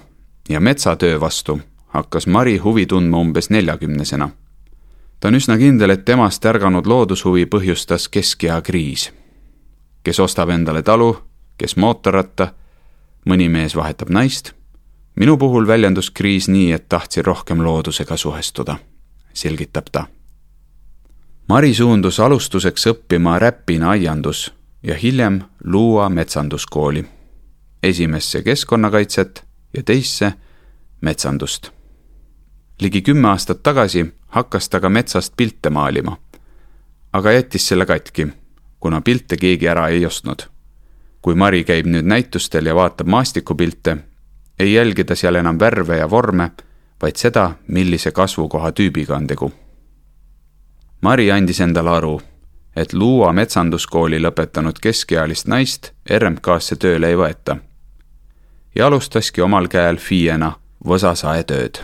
ja 0.48 0.60
metsatöö 0.60 1.20
vastu 1.20 1.60
hakkas 1.88 2.26
Mari 2.26 2.56
huvi 2.56 2.86
tundma 2.86 3.18
umbes 3.18 3.50
neljakümnesena. 3.50 4.28
ta 5.20 5.28
on 5.28 5.34
üsna 5.34 5.58
kindel, 5.58 5.90
et 5.90 6.04
temast 6.04 6.44
ärganud 6.44 6.86
loodushuvi 6.86 7.46
põhjustas 7.46 8.08
keskea 8.10 8.60
kriis. 8.60 9.12
kes 10.04 10.20
ostab 10.20 10.48
endale 10.48 10.82
talu, 10.82 11.16
kes 11.58 11.76
mootorratta, 11.76 12.52
mõni 13.24 13.48
mees 13.48 13.76
vahetab 13.76 14.08
naist. 14.10 14.57
Minu 15.18 15.37
puhul 15.37 15.66
väljendus 15.66 16.10
kriis 16.10 16.48
nii, 16.48 16.72
et 16.72 16.88
tahtsin 16.88 17.25
rohkem 17.25 17.64
loodusega 17.64 18.16
suhestuda, 18.16 18.76
selgitab 19.32 19.87
ta. 19.92 20.06
Mari 21.48 21.75
suundus 21.75 22.20
alustuseks 22.20 22.87
õppima 22.87 23.38
räpina 23.38 23.90
aiandus 23.90 24.52
ja 24.82 24.94
hiljem 24.94 25.40
Luua 25.64 26.08
metsanduskooli. 26.08 27.04
esimesse 27.82 28.42
keskkonnakaitset 28.42 29.44
ja 29.75 29.82
teisse 29.82 30.32
metsandust 31.00 31.78
ligi 32.80 33.02
kümme 33.02 33.28
aastat 33.28 33.62
tagasi 33.62 34.06
hakkas 34.26 34.68
ta 34.68 34.80
ka 34.80 34.88
metsast 34.88 35.32
pilte 35.37 35.70
maalima. 35.70 36.16
aga 37.12 37.32
jättis 37.32 37.68
selle 37.68 37.87
katki, 37.87 38.26
kuna 38.80 39.00
pilte 39.00 39.37
keegi 39.37 39.68
ära 39.68 39.88
ei 39.88 40.06
ostnud. 40.06 40.42
kui 41.22 41.34
Mari 41.34 41.64
käib 41.64 41.87
nüüd 41.87 42.06
näitustel 42.06 42.66
ja 42.66 42.75
vaatab 42.75 43.06
maastikupilte, 43.06 43.96
ei 44.58 44.72
jälgi 44.72 45.04
ta 45.04 45.14
seal 45.14 45.34
enam 45.34 45.58
värve 45.60 45.98
ja 45.98 46.10
vorme, 46.10 46.50
vaid 47.02 47.16
seda, 47.16 47.50
millise 47.68 48.10
kasvukoha 48.10 48.72
tüübiga 48.72 49.16
on 49.16 49.26
tegu. 49.26 49.52
Mari 51.00 51.30
andis 51.32 51.60
endale 51.60 51.90
aru, 51.90 52.20
et 52.76 52.92
Luua 52.92 53.32
metsanduskooli 53.32 54.18
lõpetanud 54.22 54.80
keskealist 54.82 55.46
naist 55.46 55.92
RMK-sse 56.10 56.76
tööle 56.76 57.08
ei 57.08 57.16
võeta. 57.16 57.56
ja 58.74 58.86
alustaski 58.86 59.40
omal 59.40 59.68
käel 59.68 59.96
FIE-na 59.96 60.52
võsasae 60.86 61.42
tööd 61.44 61.80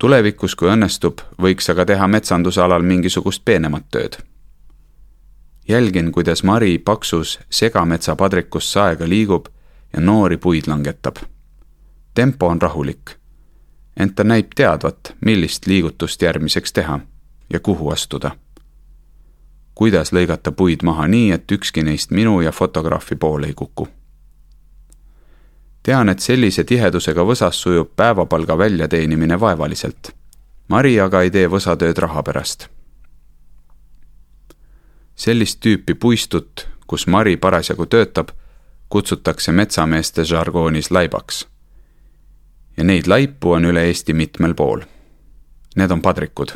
tulevikus, 0.00 0.56
kui 0.56 0.70
õnnestub, 0.72 1.20
võiks 1.40 1.68
aga 1.72 1.84
teha 1.92 2.08
metsanduse 2.08 2.62
alal 2.64 2.82
mingisugust 2.82 3.44
peenemat 3.44 3.84
tööd. 3.90 4.16
jälgin, 5.68 6.12
kuidas 6.12 6.42
Mari 6.42 6.78
paksus 6.78 7.38
segametsapadrikus 7.50 8.72
saega 8.72 9.08
liigub 9.08 9.46
ja 9.92 10.00
noori 10.00 10.36
puid 10.36 10.62
langetab. 10.66 11.16
tempo 12.14 12.46
on 12.46 12.62
rahulik, 12.62 13.10
ent 13.96 14.14
ta 14.14 14.24
näib 14.24 14.46
teadvat, 14.54 15.14
millist 15.20 15.66
liigutust 15.66 16.22
järgmiseks 16.22 16.72
teha 16.72 17.00
ja 17.50 17.60
kuhu 17.60 17.90
astuda. 17.90 18.30
kuidas 19.74 20.12
lõigata 20.12 20.52
puid 20.52 20.82
maha 20.82 21.06
nii, 21.06 21.30
et 21.30 21.52
ükski 21.52 21.82
neist 21.82 22.10
minu 22.10 22.40
ja 22.40 22.52
fotograafi 22.52 23.16
poole 23.16 23.46
ei 23.46 23.54
kuku 23.54 23.88
tean, 25.82 26.08
et 26.08 26.20
sellise 26.20 26.64
tihedusega 26.64 27.24
võsas 27.24 27.60
sujub 27.62 27.94
päevapalga 27.96 28.58
väljateenimine 28.58 29.40
vaevaliselt. 29.40 30.12
Mari 30.68 31.00
aga 31.00 31.22
ei 31.24 31.30
tee 31.30 31.48
võsatööd 31.48 31.98
raha 31.98 32.22
pärast. 32.22 32.68
sellist 35.20 35.58
tüüpi 35.60 35.94
puistut, 35.94 36.68
kus 36.86 37.06
Mari 37.06 37.36
parasjagu 37.36 37.86
töötab, 37.86 38.30
kutsutakse 38.90 39.52
metsameeste 39.52 40.24
žargoonis 40.24 40.90
laibaks. 40.90 41.48
ja 42.76 42.84
neid 42.84 43.06
laipu 43.06 43.52
on 43.52 43.64
üle 43.64 43.84
Eesti 43.86 44.12
mitmel 44.14 44.54
pool. 44.54 44.80
Need 45.76 45.90
on 45.90 46.02
padrikud, 46.02 46.52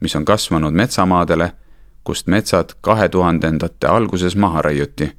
mis 0.00 0.16
on 0.16 0.24
kasvanud 0.24 0.72
metsamaadele, 0.72 1.52
kust 2.04 2.26
metsad 2.26 2.76
kahe 2.80 3.08
tuhandendate 3.08 3.86
alguses 3.86 4.36
maha 4.36 4.62
raiuti 4.62 5.16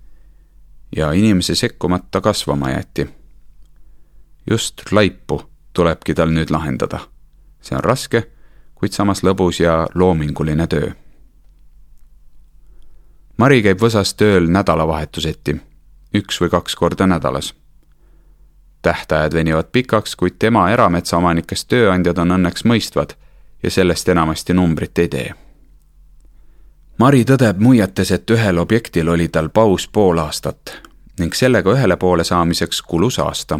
ja 0.95 1.11
inimese 1.11 1.55
sekkumata 1.55 2.21
kasvama 2.21 2.69
jäeti 2.69 3.09
just 4.49 4.81
laipu 4.91 5.41
tulebki 5.73 6.13
tal 6.13 6.29
nüüd 6.29 6.51
lahendada. 6.51 6.99
see 7.61 7.77
on 7.77 7.83
raske, 7.83 8.27
kuid 8.75 8.93
samas 8.93 9.23
lõbus 9.23 9.59
ja 9.63 9.87
loominguline 9.95 10.67
töö. 10.67 10.91
Mari 13.37 13.63
käib 13.65 13.81
Võsas 13.81 14.13
tööl 14.13 14.45
nädalavahetuseti, 14.53 15.55
üks 16.15 16.41
või 16.41 16.49
kaks 16.49 16.75
korda 16.75 17.07
nädalas. 17.07 17.53
tähtajad 18.81 19.33
venivad 19.33 19.65
pikaks, 19.71 20.15
kuid 20.15 20.35
tema 20.39 20.69
erametsaomanikest 20.71 21.67
tööandjad 21.67 22.17
on 22.17 22.31
õnneks 22.31 22.65
mõistvad 22.65 23.15
ja 23.63 23.71
sellest 23.71 24.09
enamasti 24.09 24.53
numbrit 24.53 24.97
ei 24.97 25.07
tee. 25.07 25.33
Mari 26.97 27.23
tõdeb 27.23 27.57
muiates, 27.59 28.11
et 28.11 28.31
ühel 28.31 28.57
objektil 28.57 29.09
oli 29.09 29.27
tal 29.27 29.49
paus 29.49 29.87
pool 29.87 30.17
aastat 30.17 30.81
ning 31.19 31.33
sellega 31.33 31.71
ühele 31.71 31.97
poole 31.97 32.23
saamiseks 32.23 32.81
kulus 32.81 33.19
aasta. 33.19 33.59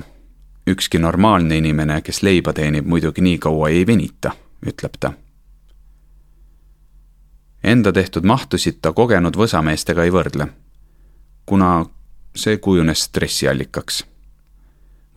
ükski 0.67 0.99
normaalne 0.99 1.57
inimene, 1.57 2.01
kes 2.01 2.23
leiba 2.23 2.53
teenib, 2.53 2.85
muidugi 2.85 3.21
nii 3.21 3.37
kaua 3.37 3.69
ei 3.69 3.87
venita, 3.87 4.31
ütleb 4.65 4.97
ta 4.99 5.13
Enda 7.65 7.93
tehtud 7.93 8.25
mahtusid 8.29 8.77
ta 8.81 8.91
kogenud 8.93 9.33
võsameestega 9.37 10.03
ei 10.05 10.11
võrdle, 10.13 10.45
kuna 11.49 11.85
see 12.35 12.57
kujunes 12.57 13.03
stressiallikaks. 13.03 14.05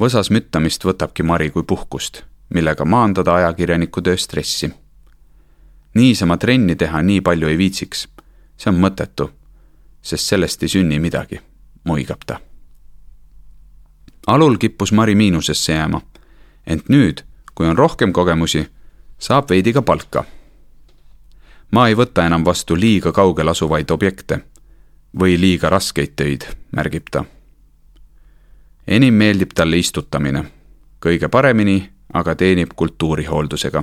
võsas 0.01 0.31
müttamist 0.31 0.85
võtabki 0.85 1.23
Mari 1.23 1.51
kui 1.51 1.63
puhkust, 1.63 2.23
millega 2.55 2.85
maandada 2.85 3.35
ajakirjaniku 3.35 4.03
töö 4.03 4.17
stressi. 4.17 4.71
niisama 5.95 6.37
trenni 6.37 6.77
teha 6.77 7.03
nii 7.03 7.21
palju 7.21 7.49
ei 7.49 7.59
viitsiks, 7.59 8.09
see 8.57 8.71
on 8.71 8.81
mõttetu, 8.81 9.31
sest 10.03 10.27
sellest 10.27 10.63
ei 10.63 10.69
sünni 10.69 10.99
midagi, 10.99 11.41
muigab 11.85 12.25
ta. 12.27 12.41
alul 14.27 14.57
kippus 14.57 14.93
Mari 14.93 15.15
miinusesse 15.15 15.73
jääma, 15.73 16.01
ent 16.67 16.89
nüüd, 16.89 17.23
kui 17.55 17.67
on 17.67 17.79
rohkem 17.79 18.13
kogemusi, 18.13 18.69
saab 19.19 19.51
veidi 19.51 19.73
ka 19.73 19.83
palka 19.83 20.25
ma 21.71 21.89
ei 21.89 21.97
võta 21.97 22.25
enam 22.27 22.45
vastu 22.45 22.77
liiga 22.77 23.13
kaugel 23.13 23.53
asuvaid 23.53 23.91
objekte 23.91 24.41
või 25.19 25.37
liiga 25.41 25.71
raskeid 25.73 26.15
töid, 26.17 26.47
märgib 26.77 27.07
ta. 27.11 27.25
enim 28.87 29.15
meeldib 29.15 29.53
talle 29.55 29.79
istutamine, 29.79 30.45
kõige 31.01 31.29
paremini 31.29 31.91
aga 32.15 32.35
teenib 32.35 32.69
kultuurihooldusega. 32.77 33.83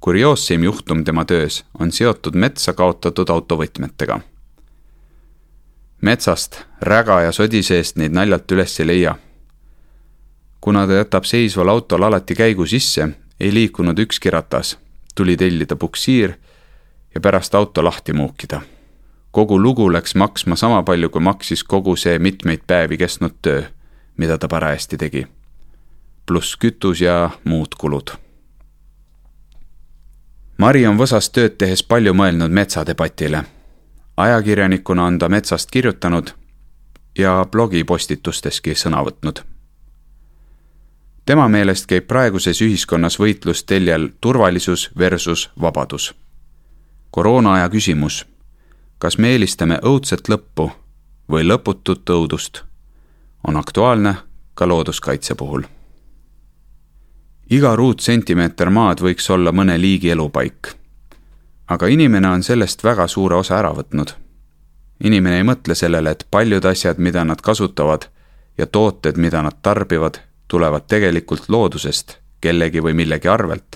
kurioosseim 0.00 0.64
juhtum 0.64 1.04
tema 1.04 1.24
töös 1.24 1.64
on 1.78 1.92
seotud 1.92 2.34
metsa 2.34 2.72
kaotatud 2.72 3.28
autovõtmetega. 3.28 4.20
metsast, 6.00 6.62
räga 6.80 7.20
ja 7.20 7.32
sodi 7.32 7.62
seest 7.62 7.96
neid 7.96 8.12
naljalt 8.12 8.52
üles 8.52 8.80
ei 8.80 8.86
leia. 8.86 9.14
kuna 10.60 10.86
ta 10.86 10.92
jätab 10.92 11.24
seisval 11.24 11.68
autol 11.68 12.02
alati 12.02 12.34
käigu 12.34 12.66
sisse, 12.66 13.08
ei 13.40 13.54
liikunud 13.54 13.98
ükski 13.98 14.30
ratas 14.30 14.78
tuli 15.14 15.36
tellida 15.36 15.76
puksiir 15.76 16.32
ja 17.14 17.20
pärast 17.20 17.54
auto 17.54 17.84
lahti 17.84 18.12
muukida. 18.12 18.60
Kogu 19.32 19.62
lugu 19.62 19.92
läks 19.92 20.14
maksma 20.14 20.56
sama 20.56 20.82
palju, 20.82 21.08
kui 21.10 21.20
maksis 21.20 21.64
kogu 21.64 21.96
see 21.96 22.18
mitmeid 22.18 22.64
päevi 22.66 22.98
kestnud 22.98 23.38
töö, 23.42 23.62
mida 24.16 24.38
ta 24.38 24.48
parajasti 24.48 24.96
tegi. 24.96 25.26
pluss 26.26 26.56
kütus 26.56 27.00
ja 27.00 27.30
muud 27.44 27.74
kulud. 27.78 28.10
Mari 30.58 30.86
on 30.86 30.98
Võsas 30.98 31.30
tööd 31.32 31.56
tehes 31.58 31.82
palju 31.82 32.14
mõelnud 32.14 32.50
metsadebatile. 32.50 33.44
ajakirjanikuna 34.16 35.04
on 35.04 35.18
ta 35.18 35.28
metsast 35.28 35.70
kirjutanud 35.70 36.30
ja 37.18 37.46
blogipostitusteski 37.50 38.74
sõna 38.74 39.04
võtnud 39.04 39.52
tema 41.26 41.48
meelest 41.48 41.86
käib 41.86 42.06
praeguses 42.10 42.60
ühiskonnas 42.62 43.18
võitlus 43.20 43.64
teljel 43.64 44.08
turvalisus 44.20 44.90
versus 44.98 45.50
vabadus. 45.60 46.14
koroonaaja 47.10 47.68
küsimus, 47.68 48.26
kas 49.02 49.18
me 49.18 49.32
eelistame 49.34 49.80
õudset 49.82 50.28
lõppu 50.30 50.68
või 51.30 51.42
lõputut 51.42 52.10
õudust, 52.14 52.60
on 53.48 53.56
aktuaalne 53.58 54.14
ka 54.54 54.68
looduskaitse 54.68 55.34
puhul. 55.34 55.62
iga 57.50 57.72
ruutsentimeeter 57.76 58.70
maad 58.70 59.02
võiks 59.02 59.26
olla 59.30 59.52
mõne 59.52 59.80
liigi 59.80 60.10
elupaik. 60.10 60.68
aga 61.66 61.86
inimene 61.86 62.28
on 62.28 62.42
sellest 62.42 62.84
väga 62.84 63.06
suure 63.06 63.36
osa 63.36 63.58
ära 63.58 63.72
võtnud. 63.74 64.14
inimene 65.04 65.36
ei 65.36 65.42
mõtle 65.42 65.74
sellele, 65.74 66.10
et 66.10 66.26
paljud 66.30 66.64
asjad, 66.64 66.98
mida 66.98 67.24
nad 67.24 67.40
kasutavad 67.40 68.06
ja 68.58 68.66
tooted, 68.66 69.16
mida 69.16 69.42
nad 69.42 69.58
tarbivad 69.62 70.20
tulevad 70.48 70.86
tegelikult 70.86 71.48
loodusest, 71.48 72.18
kellegi 72.40 72.80
või 72.80 72.94
millegi 72.94 73.28
arvelt. 73.28 73.71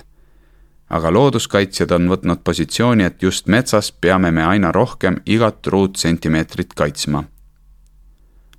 Aga 0.89 1.13
looduskaitsjad 1.13 1.91
on 1.91 2.09
võtnud 2.09 2.43
positsiooni, 2.43 3.03
et 3.03 3.23
just 3.23 3.47
metsas 3.47 3.91
peame 3.91 4.31
me 4.31 4.43
aina 4.43 4.71
rohkem 4.71 5.21
igat 5.25 5.67
ruutsentimeetrit 5.67 6.73
kaitsma. 6.73 7.23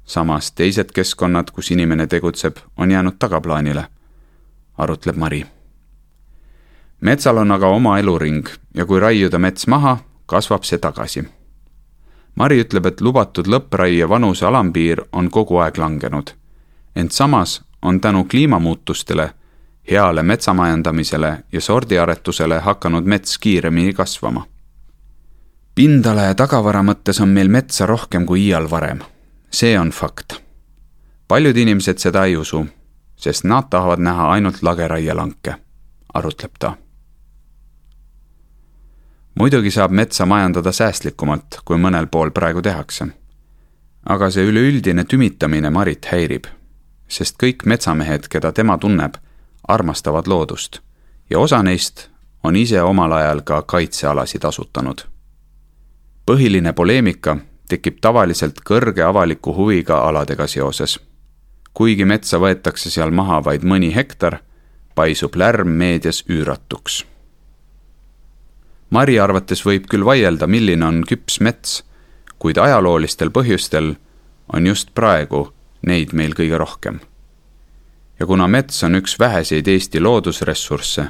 samas 0.05 0.53
teised 0.53 0.93
keskkonnad, 0.93 1.51
kus 1.51 1.71
inimene 1.71 2.07
tegutseb, 2.07 2.57
on 2.77 2.91
jäänud 2.91 3.19
tagaplaanile, 3.19 3.87
arutleb 4.79 5.17
Mari. 5.17 5.47
metsal 7.01 7.37
on 7.37 7.53
aga 7.53 7.67
oma 7.67 7.99
eluring 7.99 8.49
ja 8.75 8.87
kui 8.87 9.01
raiuda 9.01 9.38
mets 9.38 9.67
maha, 9.67 9.99
kasvab 10.27 10.64
see 10.64 10.79
tagasi 10.79 11.25
Mari 12.38 12.61
ütleb, 12.62 12.87
et 12.87 13.01
lubatud 13.01 13.49
lõppraie 13.51 14.07
vanuse 14.09 14.47
alampiir 14.47 15.01
on 15.12 15.31
kogu 15.31 15.57
aeg 15.59 15.79
langenud. 15.79 16.31
ent 16.97 17.12
samas 17.12 17.62
on 17.83 18.01
tänu 18.01 18.25
kliimamuutustele, 18.25 19.31
heale 19.90 20.22
metsamajandamisele 20.22 21.38
ja 21.53 21.61
sordiaretusele 21.61 22.59
hakanud 22.59 23.05
mets 23.05 23.38
kiiremini 23.38 23.92
kasvama. 23.92 24.46
pindala 25.74 26.22
ja 26.22 26.35
tagavara 26.35 26.83
mõttes 26.83 27.22
on 27.22 27.29
meil 27.29 27.48
metsa 27.48 27.87
rohkem 27.87 28.27
kui 28.27 28.46
iial 28.46 28.70
varem. 28.70 28.98
see 29.51 29.79
on 29.79 29.90
fakt. 29.90 30.42
paljud 31.29 31.57
inimesed 31.57 31.98
seda 31.98 32.24
ei 32.24 32.37
usu, 32.37 32.66
sest 33.16 33.44
nad 33.44 33.64
tahavad 33.70 33.98
näha 33.98 34.31
ainult 34.31 34.62
lageraielanke, 34.62 35.55
arutleb 36.14 36.53
ta. 36.59 36.77
muidugi 39.35 39.70
saab 39.70 39.90
metsa 39.90 40.27
majandada 40.27 40.72
säästlikumalt, 40.72 41.61
kui 41.64 41.77
mõnel 41.77 42.07
pool 42.07 42.31
praegu 42.31 42.62
tehakse. 42.62 43.07
aga 44.07 44.31
see 44.31 44.44
üleüldine 44.44 45.05
tümitamine 45.05 45.70
Marit 45.70 46.07
häirib 46.12 46.59
sest 47.09 47.38
kõik 47.40 47.64
metsamehed, 47.64 48.29
keda 48.29 48.53
tema 48.53 48.77
tunneb, 48.79 49.16
armastavad 49.68 50.26
loodust 50.26 50.81
ja 51.31 51.38
osa 51.38 51.62
neist 51.62 52.09
on 52.44 52.57
ise 52.57 52.83
omal 52.83 53.12
ajal 53.12 53.40
ka 53.40 53.62
kaitsealasid 53.62 54.44
asutanud. 54.44 54.98
põhiline 56.26 56.72
poleemika 56.72 57.37
tekib 57.68 58.00
tavaliselt 58.00 58.61
kõrge 58.70 59.02
avaliku 59.04 59.54
huviga 59.54 59.98
aladega 60.09 60.46
seoses. 60.46 61.00
kuigi 61.74 62.04
metsa 62.04 62.38
võetakse 62.38 62.90
seal 62.90 63.11
maha 63.11 63.44
vaid 63.44 63.62
mõni 63.62 63.94
hektar, 63.94 64.38
paisub 64.94 65.37
lärm 65.37 65.68
meedias 65.68 66.24
üüratuks. 66.28 67.04
Mari 68.90 69.18
arvates 69.20 69.66
võib 69.66 69.87
küll 69.87 70.04
vaielda, 70.04 70.46
milline 70.46 70.85
on 70.85 71.04
küps 71.04 71.40
mets, 71.40 71.85
kuid 72.38 72.59
ajaloolistel 72.59 73.31
põhjustel 73.31 73.96
on 74.52 74.66
just 74.66 74.94
praegu 74.94 75.52
neid 75.83 76.12
meil 76.12 76.35
kõige 76.35 76.59
rohkem. 76.59 77.00
Ja 78.20 78.26
kuna 78.26 78.48
mets 78.48 78.85
on 78.85 78.94
üks 78.94 79.18
väheseid 79.18 79.66
Eesti 79.66 80.00
loodusressursse, 80.00 81.07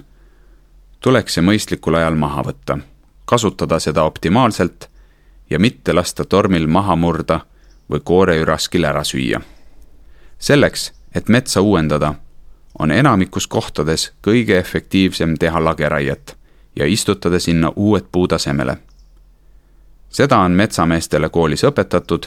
tuleks 1.00 1.34
see 1.34 1.44
mõistlikul 1.44 1.96
ajal 1.96 2.16
maha 2.18 2.44
võtta, 2.50 2.78
kasutada 3.24 3.78
seda 3.80 4.04
optimaalselt 4.04 4.88
ja 5.50 5.58
mitte 5.58 5.92
lasta 5.92 6.24
tormil 6.24 6.66
maha 6.66 6.96
murda 6.96 7.40
või 7.90 8.00
kooreüraskil 8.04 8.84
ära 8.84 9.04
süüa. 9.04 9.40
selleks, 10.38 10.92
et 11.14 11.28
metsa 11.28 11.60
uuendada, 11.60 12.14
on 12.78 12.90
enamikus 12.90 13.46
kohtades 13.46 14.12
kõige 14.22 14.58
efektiivsem 14.58 15.34
teha 15.38 15.64
lageraiet 15.64 16.36
ja 16.76 16.86
istutada 16.86 17.38
sinna 17.38 17.72
uued 17.76 18.04
puud 18.12 18.32
asemele. 18.32 18.76
seda 20.08 20.38
on 20.38 20.52
metsameestele 20.52 21.28
koolis 21.28 21.64
õpetatud 21.64 22.26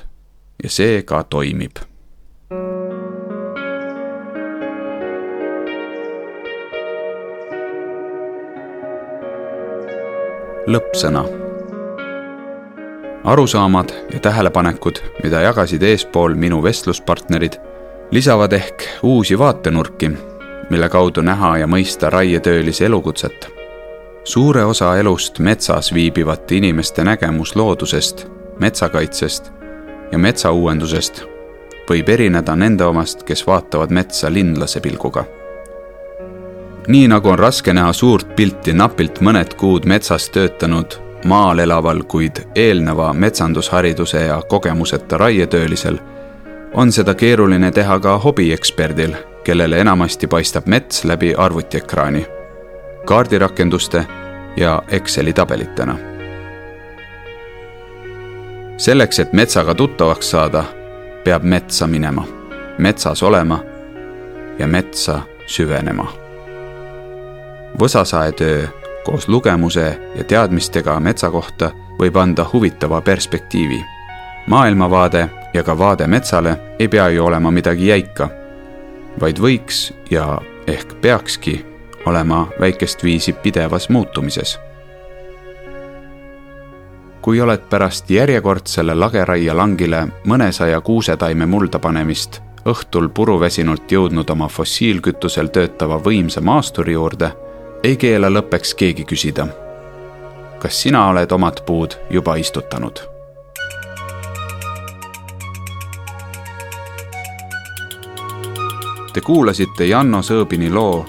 ja 0.63 0.69
see 0.69 1.01
ka 1.01 1.23
toimib 1.23 1.90
lõppsõna. 10.67 11.25
arusaamad 13.23 13.89
ja 14.13 14.19
tähelepanekud, 14.19 14.95
mida 15.23 15.41
jagasid 15.41 15.83
eespool 15.83 16.35
minu 16.35 16.63
vestluspartnerid, 16.63 17.53
lisavad 18.11 18.53
ehk 18.53 18.83
uusi 19.03 19.39
vaatenurki, 19.39 20.11
mille 20.69 20.89
kaudu 20.89 21.21
näha 21.21 21.57
ja 21.57 21.67
mõista 21.67 22.09
raietöölise 22.09 22.85
elukutset. 22.85 23.49
suure 24.23 24.65
osa 24.65 24.97
elust 24.97 25.39
metsas 25.39 25.93
viibivate 25.93 26.55
inimeste 26.55 27.03
nägemus 27.03 27.55
loodusest, 27.55 28.27
metsakaitsest 28.59 29.51
ja 30.11 30.17
metsauuendusest 30.17 31.23
võib 31.89 32.09
erineda 32.09 32.55
nende 32.55 32.85
omast, 32.85 33.23
kes 33.23 33.47
vaatavad 33.47 33.89
metsa 33.89 34.33
linlase 34.33 34.79
pilguga 34.79 35.40
nii 36.91 37.07
nagu 37.07 37.29
on 37.29 37.39
raske 37.39 37.73
näha 37.73 37.93
suurt 37.93 38.35
pilti 38.35 38.73
napilt 38.73 39.21
mõned 39.23 39.53
kuud 39.55 39.85
metsas 39.87 40.29
töötanud 40.29 40.97
maal 41.25 41.59
elaval, 41.59 42.03
kuid 42.03 42.41
eelneva 42.55 43.13
metsandushariduse 43.13 44.25
ja 44.25 44.41
kogemuseta 44.41 45.17
raietöölisel 45.17 45.97
on 46.73 46.91
seda 46.91 47.15
keeruline 47.15 47.71
teha 47.71 47.99
ka 47.99 48.17
hobieksperdil, 48.17 49.15
kellele 49.43 49.79
enamasti 49.79 50.27
paistab 50.27 50.67
mets 50.67 51.03
läbi 51.03 51.33
arvutiekraani, 51.37 52.25
kaardirakenduste 53.05 54.05
ja 54.57 54.81
Exceli 54.89 55.33
tabelitena. 55.33 55.97
selleks, 58.77 59.19
et 59.19 59.33
metsaga 59.33 59.75
tuttavaks 59.75 60.31
saada, 60.31 60.63
peab 61.23 61.43
metsa 61.43 61.87
minema, 61.87 62.25
metsas 62.77 63.23
olema 63.23 63.59
ja 64.59 64.67
metsa 64.67 65.21
süvenema. 65.45 66.20
Võsasaetöö 67.79 68.67
koos 69.03 69.27
lugemuse 69.27 69.99
ja 70.15 70.23
teadmistega 70.23 70.99
metsa 70.99 71.31
kohta 71.31 71.71
võib 71.99 72.17
anda 72.17 72.45
huvitava 72.53 73.01
perspektiivi. 73.01 73.83
maailmavaade 74.47 75.29
ja 75.53 75.63
ka 75.63 75.77
vaade 75.77 76.07
metsale 76.07 76.57
ei 76.79 76.87
pea 76.87 77.09
ju 77.09 77.25
olema 77.25 77.51
midagi 77.51 77.87
jäika, 77.87 78.29
vaid 79.21 79.39
võiks 79.39 79.93
ja 80.09 80.41
ehk 80.67 81.01
peakski 81.01 81.65
olema 82.05 82.47
väikest 82.59 83.03
viisi 83.03 83.33
pidevas 83.33 83.89
muutumises. 83.89 84.59
kui 87.21 87.41
oled 87.41 87.61
pärast 87.69 88.09
järjekordsele 88.09 88.93
lageraielangile 88.93 90.07
mõnesaja 90.25 90.81
kuusetaime 90.81 91.45
mulda 91.45 91.79
panemist 91.79 92.41
õhtul 92.65 93.09
puruväsinult 93.09 93.91
jõudnud 93.91 94.29
oma 94.29 94.47
fossiilkütusel 94.47 95.47
töötava 95.47 95.97
võimsa 95.97 96.41
maasturi 96.41 96.93
juurde, 96.93 97.31
ei 97.83 97.97
keela 97.97 98.29
lõppeks 98.29 98.75
keegi 98.77 99.05
küsida. 99.05 99.47
kas 100.59 100.81
sina 100.81 101.07
oled 101.09 101.31
omad 101.31 101.63
puud 101.65 101.95
juba 102.09 102.35
istutanud? 102.35 102.99
Te 109.13 109.21
kuulasite 109.21 109.85
Janno 109.85 110.21
Sõõbini 110.21 110.69
loo 110.71 111.05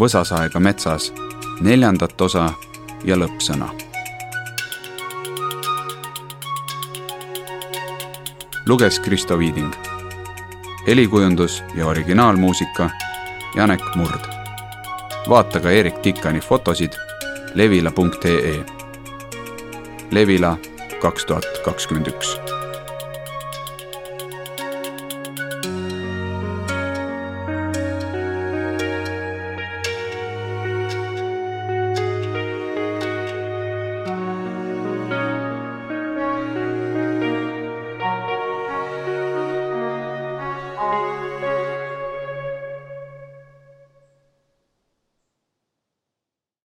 Võsasaega 0.00 0.60
metsas 0.60 1.12
neljandat 1.60 2.20
osa 2.20 2.50
ja 3.04 3.16
lõppsõna. 3.16 3.70
luges 8.66 9.00
Kristo 9.00 9.38
Viiding. 9.38 9.72
helikujundus 10.86 11.62
ja 11.74 11.86
originaalmuusika 11.86 12.90
Janek 13.56 13.82
Murd. 13.96 14.39
Vaata 15.30 15.60
ka 15.60 15.70
Erik 15.70 15.98
Tikani 16.02 16.40
fotosid 16.40 16.92
levila.ee. 17.54 18.64
Levila 20.10 20.56
kaks 21.02 21.24
tuhat 21.24 21.46
kakskümmend 21.64 22.10
üks 22.10 22.34